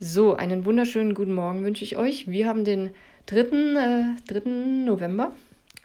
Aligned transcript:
So, 0.00 0.36
einen 0.36 0.64
wunderschönen 0.64 1.12
guten 1.12 1.34
Morgen 1.34 1.64
wünsche 1.64 1.82
ich 1.82 1.96
euch. 1.96 2.28
Wir 2.28 2.46
haben 2.46 2.64
den 2.64 2.90
3. 3.26 3.40
Äh, 3.40 4.32
3. 4.32 4.48
November. 4.84 5.32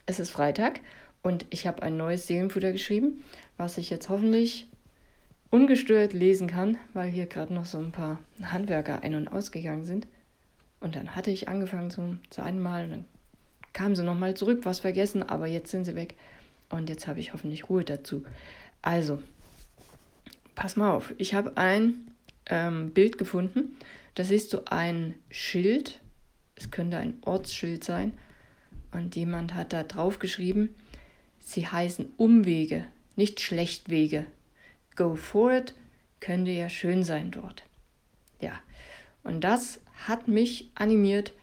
Es 0.06 0.20
ist 0.20 0.30
Freitag 0.30 0.82
und 1.24 1.48
ich 1.50 1.66
habe 1.66 1.82
ein 1.82 1.98
neues 1.98 2.28
Seelenfutter 2.28 2.72
geschrieben, 2.72 3.24
was 3.58 3.80
ich 3.80 3.90
jetzt 3.90 4.10
hoffentlich 4.10 4.68
ungestört 5.50 6.14
lesen 6.14 6.46
kann, 6.46 6.78
weil 6.94 7.10
hier 7.10 7.26
gerade 7.26 7.56
noch 7.56 7.66
so 7.66 7.80
ein 7.80 7.92
paar 7.92 8.20
Handwerker 8.44 9.02
ein- 9.02 9.16
und 9.16 9.30
ausgegangen 9.30 9.88
sind. 9.88 10.08
Und 10.80 10.96
dann 10.96 11.16
hatte 11.16 11.32
ich 11.32 11.48
angefangen 11.48 11.90
zum, 11.90 12.20
zu 12.30 12.44
einem 12.44 12.62
Mal 12.62 12.84
und 12.84 12.92
dann 12.92 13.06
kamen 13.74 13.96
sie 13.96 14.04
nochmal 14.04 14.36
zurück, 14.36 14.60
was 14.62 14.82
vergessen, 14.82 15.24
aber 15.24 15.48
jetzt 15.48 15.72
sind 15.72 15.86
sie 15.86 15.96
weg. 15.96 16.14
Und 16.70 16.88
jetzt 16.88 17.08
habe 17.08 17.20
ich 17.20 17.34
hoffentlich 17.34 17.68
Ruhe 17.68 17.84
dazu. 17.84 18.24
Also, 18.84 19.24
pass 20.54 20.76
mal 20.76 20.92
auf, 20.92 21.16
ich 21.18 21.34
habe 21.34 21.58
ein 21.58 22.13
ähm, 22.48 22.92
Bild 22.92 23.18
gefunden 23.18 23.78
da 24.16 24.24
siehst 24.24 24.54
du 24.54 24.68
ein 24.68 25.16
Schild, 25.30 26.00
es 26.56 26.70
könnte 26.70 26.98
ein 26.98 27.18
Ortsschild 27.22 27.84
sein, 27.84 28.14
und 28.92 29.16
jemand 29.16 29.56
hat 29.56 29.74
da 29.74 29.84
drauf 29.84 30.20
geschrieben, 30.20 30.76
sie 31.40 31.68
heißen 31.68 32.14
Umwege, 32.18 32.86
nicht 33.16 33.42
Schlechtwege. 33.42 34.28
Go 34.96 35.16
for 35.16 35.52
it 35.52 35.74
könnte 36.20 36.52
ja 36.52 36.70
schön 36.70 37.04
sein 37.04 37.32
dort. 37.32 37.64
Ja, 38.40 38.60
und 39.24 39.44
das 39.44 39.80
hat 40.08 40.28
mich 40.28 40.70
animiert, 40.76 41.34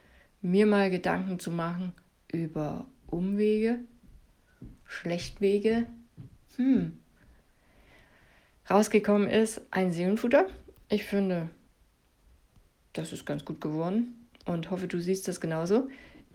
mir 0.42 0.66
mal 0.66 0.90
Gedanken 0.90 1.40
zu 1.40 1.50
machen 1.50 1.92
über 2.30 2.86
Umwege, 3.08 3.80
Schlechtwege. 4.84 5.86
Hm. 6.54 6.98
Rausgekommen 8.70 9.28
ist 9.28 9.60
ein 9.72 9.92
Seelenfutter. 9.92 10.46
Ich 10.92 11.04
finde, 11.04 11.48
das 12.94 13.12
ist 13.12 13.24
ganz 13.24 13.44
gut 13.44 13.60
geworden 13.60 14.26
und 14.44 14.72
hoffe, 14.72 14.88
du 14.88 14.98
siehst 14.98 15.28
das 15.28 15.40
genauso. 15.40 15.88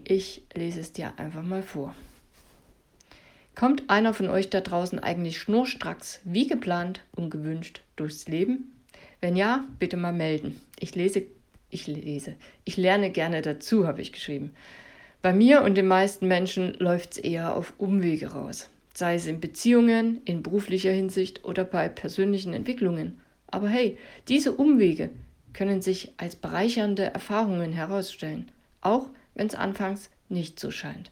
Ich 0.06 0.44
lese 0.54 0.80
es 0.80 0.94
dir 0.94 1.12
einfach 1.20 1.44
mal 1.44 1.62
vor. 1.62 1.94
Kommt 3.54 3.90
einer 3.90 4.14
von 4.14 4.30
euch 4.30 4.50
da 4.50 4.62
draußen 4.62 5.00
eigentlich 5.00 5.40
schnurstracks, 5.40 6.22
wie 6.24 6.48
geplant 6.48 7.02
und 7.18 7.32
gewünscht, 7.32 7.82
durchs 7.98 8.30
Leben? 8.30 8.72
Wenn 9.20 9.36
ja, 9.36 9.66
bitte 9.78 9.98
mal 9.98 10.14
melden. 10.14 10.62
Ich 10.80 10.96
lese, 10.96 11.24
ich 11.70 11.86
lese, 11.88 12.38
ich 12.64 12.78
lerne 12.78 13.12
gerne 13.12 13.42
dazu, 13.42 13.86
habe 13.86 14.02
ich 14.02 14.14
geschrieben. 14.14 14.54
Bei 15.22 15.34
mir 15.34 15.64
und 15.64 15.76
den 15.76 15.88
meisten 15.88 16.30
Menschen 16.30 16.76
läuft 16.76 17.14
es 17.14 17.18
eher 17.18 17.58
auf 17.58 17.74
Umwege 17.78 18.28
raus, 18.28 18.70
sei 18.94 19.16
es 19.16 19.26
in 19.26 19.42
Beziehungen, 19.42 20.22
in 20.24 20.44
beruflicher 20.44 20.92
Hinsicht 20.92 21.44
oder 21.44 21.66
bei 21.66 21.90
persönlichen 21.90 22.54
Entwicklungen. 22.54 23.20
Aber 23.56 23.70
hey, 23.70 23.98
diese 24.28 24.52
Umwege, 24.52 25.12
können 25.54 25.82
sich 25.82 26.12
als 26.18 26.36
bereichernde 26.36 27.04
Erfahrungen 27.04 27.72
herausstellen, 27.72 28.52
auch 28.82 29.08
wenn 29.34 29.48
es 29.48 29.56
anfangs 29.56 30.10
nicht 30.28 30.60
so 30.60 30.72
scheint. 30.72 31.10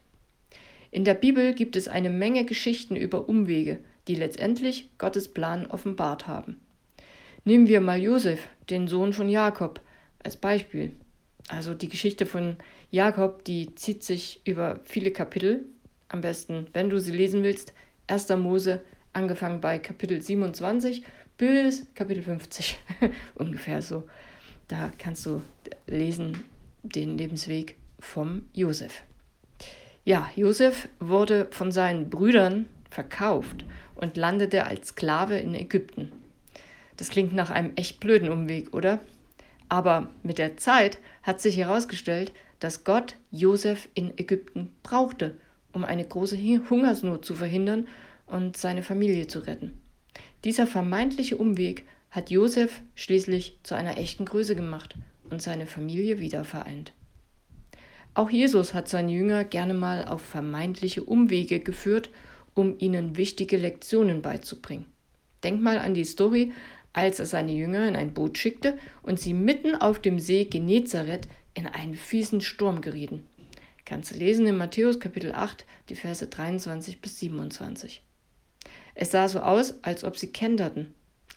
In 0.91 1.05
der 1.05 1.13
Bibel 1.13 1.53
gibt 1.53 1.77
es 1.77 1.87
eine 1.87 2.09
Menge 2.09 2.43
Geschichten 2.43 2.97
über 2.97 3.29
Umwege, 3.29 3.79
die 4.09 4.15
letztendlich 4.15 4.89
Gottes 4.97 5.29
Plan 5.33 5.67
offenbart 5.67 6.27
haben. 6.27 6.59
Nehmen 7.45 7.69
wir 7.69 7.79
mal 7.79 8.01
Josef, 8.01 8.45
den 8.69 8.89
Sohn 8.89 9.13
von 9.13 9.29
Jakob, 9.29 9.79
als 10.21 10.35
Beispiel. 10.35 10.91
Also 11.47 11.73
die 11.73 11.87
Geschichte 11.87 12.25
von 12.25 12.57
Jakob, 12.91 13.45
die 13.45 13.73
zieht 13.75 14.03
sich 14.03 14.41
über 14.43 14.81
viele 14.83 15.11
Kapitel. 15.11 15.63
Am 16.09 16.19
besten, 16.19 16.67
wenn 16.73 16.89
du 16.89 16.99
sie 16.99 17.13
lesen 17.13 17.41
willst, 17.41 17.71
1. 18.07 18.27
Mose, 18.35 18.81
angefangen 19.13 19.61
bei 19.61 19.79
Kapitel 19.79 20.21
27 20.21 21.03
bis 21.43 21.85
Kapitel 21.93 22.23
50, 22.23 22.79
ungefähr 23.35 23.81
so. 23.81 24.03
Da 24.67 24.91
kannst 24.97 25.25
du 25.25 25.41
lesen 25.87 26.45
den 26.83 27.17
Lebensweg 27.17 27.77
vom 27.99 28.43
Josef. 28.53 29.03
Ja, 30.05 30.29
Josef 30.35 30.87
wurde 30.99 31.47
von 31.51 31.71
seinen 31.71 32.09
Brüdern 32.09 32.67
verkauft 32.89 33.65
und 33.95 34.17
landete 34.17 34.65
als 34.65 34.89
Sklave 34.89 35.37
in 35.37 35.53
Ägypten. 35.53 36.11
Das 36.97 37.09
klingt 37.09 37.33
nach 37.33 37.49
einem 37.49 37.73
echt 37.75 37.99
blöden 37.99 38.29
Umweg, 38.29 38.73
oder? 38.73 38.99
Aber 39.67 40.09
mit 40.23 40.37
der 40.37 40.57
Zeit 40.57 40.99
hat 41.23 41.41
sich 41.41 41.57
herausgestellt, 41.57 42.31
dass 42.59 42.83
Gott 42.83 43.17
Josef 43.31 43.89
in 43.93 44.17
Ägypten 44.17 44.71
brauchte, 44.83 45.37
um 45.73 45.83
eine 45.83 46.05
große 46.05 46.37
Hungersnot 46.37 47.25
zu 47.25 47.35
verhindern 47.35 47.87
und 48.27 48.55
seine 48.55 48.83
Familie 48.83 49.27
zu 49.27 49.39
retten. 49.39 49.82
Dieser 50.43 50.67
vermeintliche 50.67 51.37
Umweg 51.37 51.85
hat 52.11 52.29
Josef 52.29 52.81
schließlich 52.95 53.59
zu 53.63 53.75
einer 53.75 53.97
echten 53.97 54.25
Größe 54.25 54.55
gemacht 54.55 54.95
und 55.29 55.41
seine 55.41 55.65
Familie 55.65 56.19
wieder 56.19 56.43
vereint. 56.43 56.93
Auch 58.13 58.29
Jesus 58.29 58.73
hat 58.73 58.89
seine 58.89 59.11
Jünger 59.11 59.43
gerne 59.45 59.73
mal 59.73 60.05
auf 60.05 60.21
vermeintliche 60.21 61.03
Umwege 61.03 61.59
geführt, 61.59 62.09
um 62.53 62.75
ihnen 62.77 63.17
wichtige 63.17 63.57
Lektionen 63.57 64.21
beizubringen. 64.21 64.85
Denk 65.43 65.61
mal 65.61 65.79
an 65.79 65.93
die 65.93 66.05
Story, 66.05 66.51
als 66.91 67.19
er 67.19 67.25
seine 67.25 67.53
Jünger 67.53 67.87
in 67.87 67.95
ein 67.95 68.13
Boot 68.13 68.37
schickte 68.37 68.77
und 69.01 69.19
sie 69.19 69.33
mitten 69.33 69.75
auf 69.75 69.99
dem 69.99 70.19
See 70.19 70.45
Genezareth 70.45 71.27
in 71.55 71.65
einen 71.65 71.95
fiesen 71.95 72.41
Sturm 72.41 72.81
gerieten. 72.81 73.25
Kannst 73.85 74.11
du 74.11 74.15
lesen 74.15 74.45
in 74.45 74.57
Matthäus 74.57 74.99
Kapitel 74.99 75.33
8, 75.33 75.65
die 75.89 75.95
Verse 75.95 76.25
23 76.25 77.01
bis 77.01 77.19
27. 77.19 78.03
Es 78.95 79.11
sah 79.11 79.27
so 79.27 79.39
aus, 79.39 79.75
als 79.83 80.03
ob 80.03 80.17
sie 80.17 80.31
kenterten 80.31 80.93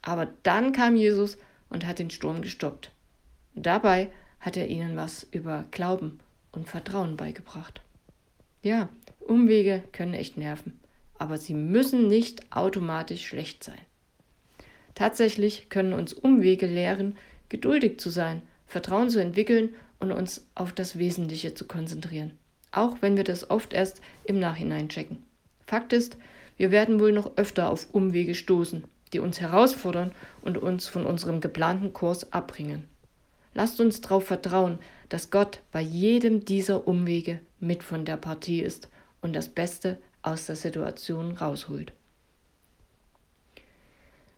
aber 0.06 0.28
dann 0.44 0.72
kam 0.72 0.94
Jesus 0.94 1.36
und 1.68 1.84
hat 1.84 1.98
den 1.98 2.10
Sturm 2.10 2.40
gestoppt. 2.40 2.92
Dabei 3.54 4.10
hat 4.38 4.56
er 4.56 4.68
ihnen 4.68 4.96
was 4.96 5.26
über 5.32 5.64
Glauben 5.72 6.20
und 6.52 6.68
Vertrauen 6.68 7.16
beigebracht. 7.16 7.82
Ja, 8.62 8.88
Umwege 9.18 9.82
können 9.90 10.14
echt 10.14 10.36
nerven, 10.36 10.78
aber 11.18 11.38
sie 11.38 11.54
müssen 11.54 12.06
nicht 12.06 12.52
automatisch 12.52 13.26
schlecht 13.26 13.64
sein. 13.64 13.80
Tatsächlich 14.94 15.68
können 15.70 15.92
uns 15.92 16.12
Umwege 16.12 16.66
lehren, 16.66 17.18
geduldig 17.48 17.98
zu 17.98 18.10
sein, 18.10 18.42
Vertrauen 18.68 19.10
zu 19.10 19.20
entwickeln 19.20 19.74
und 19.98 20.12
uns 20.12 20.46
auf 20.54 20.72
das 20.72 20.98
Wesentliche 20.98 21.54
zu 21.54 21.66
konzentrieren, 21.66 22.38
auch 22.70 22.98
wenn 23.00 23.16
wir 23.16 23.24
das 23.24 23.50
oft 23.50 23.72
erst 23.72 24.00
im 24.24 24.38
Nachhinein 24.38 24.88
checken. 24.88 25.24
Fakt 25.66 25.92
ist, 25.92 26.16
wir 26.56 26.70
werden 26.70 27.00
wohl 27.00 27.12
noch 27.12 27.36
öfter 27.36 27.70
auf 27.70 27.88
Umwege 27.92 28.34
stoßen 28.34 28.84
die 29.12 29.20
uns 29.20 29.40
herausfordern 29.40 30.12
und 30.42 30.58
uns 30.58 30.88
von 30.88 31.06
unserem 31.06 31.40
geplanten 31.40 31.92
Kurs 31.92 32.32
abbringen. 32.32 32.88
Lasst 33.54 33.80
uns 33.80 34.00
darauf 34.00 34.26
vertrauen, 34.26 34.78
dass 35.08 35.30
Gott 35.30 35.62
bei 35.72 35.80
jedem 35.80 36.44
dieser 36.44 36.86
Umwege 36.86 37.40
mit 37.60 37.82
von 37.82 38.04
der 38.04 38.16
Partie 38.16 38.60
ist 38.60 38.88
und 39.20 39.34
das 39.34 39.48
Beste 39.48 39.98
aus 40.22 40.46
der 40.46 40.56
Situation 40.56 41.32
rausholt. 41.32 41.92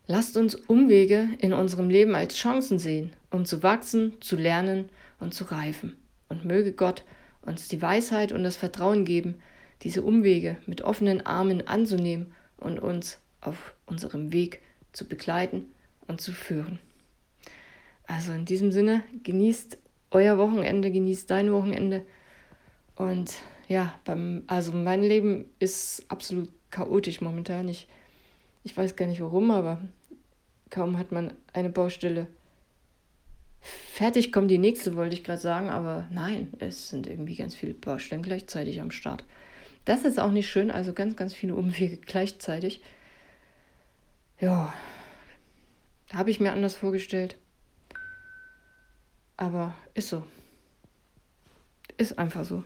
Lasst 0.06 0.36
uns 0.36 0.54
Umwege 0.54 1.28
in 1.38 1.52
unserem 1.52 1.90
Leben 1.90 2.14
als 2.14 2.36
Chancen 2.36 2.78
sehen, 2.78 3.12
um 3.30 3.44
zu 3.44 3.62
wachsen, 3.62 4.20
zu 4.20 4.36
lernen 4.36 4.88
und 5.20 5.34
zu 5.34 5.44
reifen. 5.44 5.96
Und 6.28 6.44
möge 6.44 6.72
Gott 6.72 7.04
uns 7.42 7.68
die 7.68 7.82
Weisheit 7.82 8.32
und 8.32 8.42
das 8.42 8.56
Vertrauen 8.56 9.04
geben, 9.04 9.42
diese 9.82 10.02
Umwege 10.02 10.56
mit 10.66 10.82
offenen 10.82 11.24
Armen 11.24 11.66
anzunehmen 11.66 12.34
und 12.56 12.80
uns 12.80 13.18
auf 13.40 13.74
unserem 13.86 14.32
Weg 14.32 14.60
zu 14.92 15.06
begleiten 15.06 15.66
und 16.06 16.20
zu 16.20 16.32
führen. 16.32 16.78
Also 18.06 18.32
in 18.32 18.44
diesem 18.44 18.72
Sinne, 18.72 19.04
genießt 19.22 19.78
euer 20.10 20.38
Wochenende, 20.38 20.90
genießt 20.90 21.30
dein 21.30 21.52
Wochenende. 21.52 22.04
Und 22.96 23.34
ja, 23.68 23.98
beim, 24.04 24.44
also 24.46 24.72
mein 24.72 25.02
Leben 25.02 25.44
ist 25.58 26.04
absolut 26.08 26.48
chaotisch 26.70 27.20
momentan. 27.20 27.68
Ich, 27.68 27.86
ich 28.64 28.76
weiß 28.76 28.96
gar 28.96 29.06
nicht 29.06 29.20
warum, 29.20 29.50
aber 29.50 29.80
kaum 30.70 30.98
hat 30.98 31.12
man 31.12 31.32
eine 31.52 31.68
Baustelle 31.68 32.26
fertig, 33.60 34.32
kommt 34.32 34.50
die 34.50 34.58
nächste, 34.58 34.96
wollte 34.96 35.14
ich 35.14 35.24
gerade 35.24 35.40
sagen, 35.40 35.68
aber 35.68 36.06
nein, 36.10 36.52
es 36.58 36.88
sind 36.88 37.06
irgendwie 37.06 37.36
ganz 37.36 37.54
viele 37.54 37.74
Baustellen 37.74 38.22
gleichzeitig 38.22 38.80
am 38.80 38.90
Start. 38.90 39.24
Das 39.88 40.04
ist 40.04 40.20
auch 40.20 40.32
nicht 40.32 40.50
schön, 40.50 40.70
also 40.70 40.92
ganz, 40.92 41.16
ganz 41.16 41.32
viele 41.32 41.54
Umwege 41.54 41.96
gleichzeitig. 42.06 42.82
Ja, 44.38 44.74
habe 46.12 46.30
ich 46.30 46.40
mir 46.40 46.52
anders 46.52 46.76
vorgestellt. 46.76 47.38
Aber 49.38 49.74
ist 49.94 50.10
so. 50.10 50.26
Ist 51.96 52.18
einfach 52.18 52.44
so. 52.44 52.64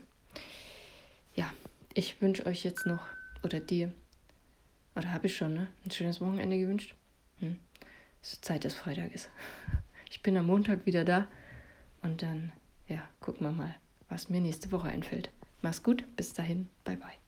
Ja, 1.37 1.49
ich 1.95 2.21
wünsche 2.21 2.45
euch 2.45 2.65
jetzt 2.65 2.87
noch, 2.87 3.07
oder 3.45 3.61
dir, 3.61 3.93
oder 4.97 5.13
habe 5.13 5.29
ich 5.29 5.37
schon, 5.37 5.55
ne? 5.55 5.69
Ein 5.85 5.93
schönes 5.93 6.21
Wochenende 6.21 6.59
gewünscht. 6.59 6.97
Hm. 7.39 7.61
Es 8.21 8.33
ist 8.33 8.45
Zeit 8.45 8.65
des 8.65 8.75
Freitages. 8.75 9.31
Ich 10.11 10.23
bin 10.23 10.37
am 10.37 10.47
Montag 10.47 10.87
wieder 10.87 11.05
da 11.05 11.27
und 12.03 12.21
dann, 12.23 12.53
ja, 12.87 13.09
gucken 13.21 13.47
wir 13.47 13.53
mal, 13.53 13.75
was 14.09 14.29
mir 14.29 14.41
nächste 14.41 14.71
Woche 14.71 14.89
einfällt. 14.89 15.31
Mach's 15.63 15.83
gut, 15.83 16.05
bis 16.17 16.33
dahin, 16.35 16.69
bye 16.85 16.97
bye. 16.97 17.22